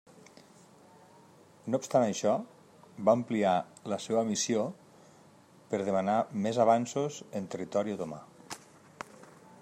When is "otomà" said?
7.99-8.23